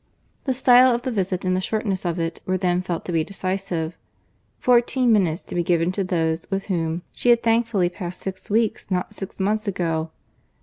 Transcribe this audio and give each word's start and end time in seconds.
The 0.45 0.53
style 0.55 0.95
of 0.95 1.03
the 1.03 1.11
visit, 1.11 1.45
and 1.45 1.55
the 1.55 1.61
shortness 1.61 2.05
of 2.05 2.17
it, 2.17 2.41
were 2.47 2.57
then 2.57 2.81
felt 2.81 3.05
to 3.05 3.11
be 3.11 3.23
decisive. 3.23 3.99
Fourteen 4.57 5.11
minutes 5.13 5.43
to 5.43 5.53
be 5.53 5.61
given 5.61 5.91
to 5.91 6.03
those 6.03 6.49
with 6.49 6.65
whom 6.73 7.03
she 7.11 7.29
had 7.29 7.43
thankfully 7.43 7.87
passed 7.87 8.23
six 8.23 8.49
weeks 8.49 8.89
not 8.89 9.13
six 9.13 9.39
months 9.39 9.67
ago! 9.67 10.09